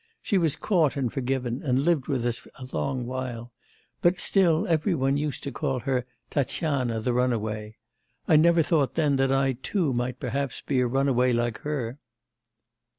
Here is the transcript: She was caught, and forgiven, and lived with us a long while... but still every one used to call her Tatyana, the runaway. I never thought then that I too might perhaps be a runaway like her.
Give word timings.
She 0.23 0.39
was 0.39 0.55
caught, 0.55 0.97
and 0.97 1.13
forgiven, 1.13 1.61
and 1.63 1.83
lived 1.85 2.07
with 2.07 2.25
us 2.25 2.47
a 2.55 2.65
long 2.75 3.05
while... 3.05 3.53
but 4.01 4.19
still 4.19 4.65
every 4.65 4.95
one 4.95 5.15
used 5.15 5.43
to 5.43 5.51
call 5.51 5.81
her 5.81 6.03
Tatyana, 6.31 6.99
the 7.01 7.13
runaway. 7.13 7.77
I 8.27 8.35
never 8.35 8.63
thought 8.63 8.95
then 8.95 9.17
that 9.17 9.31
I 9.31 9.53
too 9.53 9.93
might 9.93 10.19
perhaps 10.19 10.61
be 10.61 10.79
a 10.79 10.87
runaway 10.87 11.33
like 11.33 11.59
her. 11.59 11.99